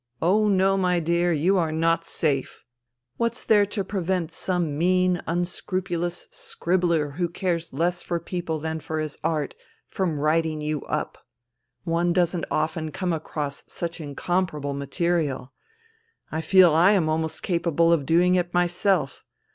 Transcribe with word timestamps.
Oh, 0.19 0.47
no, 0.47 0.77
my 0.77 0.99
dear, 0.99 1.31
you 1.31 1.59
are 1.59 1.71
not 1.71 2.05
safe. 2.05 2.65
What's 3.17 3.43
there 3.43 3.67
to 3.67 3.83
prevent 3.83 4.31
some 4.31 4.75
mean, 4.75 5.21
unscrupulous 5.27 6.27
scribbler 6.31 7.11
who 7.21 7.29
cares 7.29 7.71
less 7.71 8.01
for 8.01 8.19
people 8.19 8.57
than 8.57 8.79
for 8.79 8.97
his 8.97 9.19
art, 9.23 9.53
from 9.85 10.19
writing 10.19 10.59
you 10.59 10.81
up? 10.85 11.19
One 11.83 12.13
doesn't 12.13 12.45
often 12.49 12.89
come 12.89 13.13
across 13.13 13.63
such 13.67 14.01
incomparable 14.01 14.73
material. 14.73 15.53
I 16.31 16.41
feel 16.41 16.73
I 16.73 16.93
am 16.93 17.07
almost 17.07 17.43
capable 17.43 17.93
of 17.93 18.03
doing 18.07 18.33
it 18.33 18.55
myself. 18.55 19.23